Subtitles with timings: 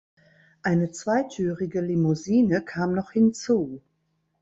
[0.63, 3.83] Eine zweitürige Limousine kam noch hinzu.